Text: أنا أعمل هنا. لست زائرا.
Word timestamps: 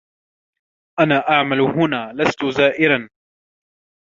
أنا 0.99 1.15
أعمل 1.29 1.61
هنا. 1.61 2.13
لست 2.15 2.45
زائرا. 2.45 3.09